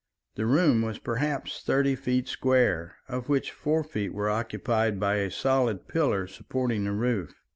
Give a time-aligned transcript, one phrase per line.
[0.33, 5.29] The room was perhaps thirty feet square, of which four feet were occupied by a
[5.29, 7.35] solid pillar supporting the roof.